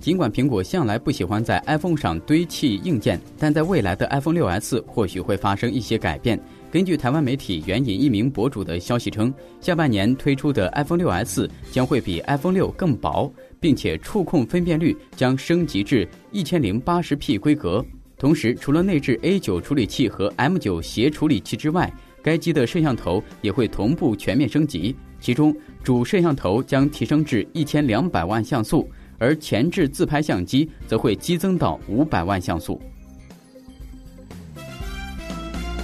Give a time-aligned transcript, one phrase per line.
[0.00, 6.38] 尽管苹果向来不喜欢在 iPhone 上堆砌硬件，但在未来的 iPhone 6s 或许会发生一些改变。
[6.70, 17.84] 根据台湾媒体援引一名博主的消息称，下半年推出的 iPhone 6s 将会比 iPhone 6更薄，并且触控分辨率将升级至 1080p 规格。
[18.18, 21.92] 同时，除了内置 A9 处理器和 M9 协处理器之外，
[22.22, 24.94] 该机的摄像头也会同步全面升级。
[25.20, 32.80] 其中，主摄像头将提升至一千两百万像素，而前置自拍相机则会激增到五百万像素。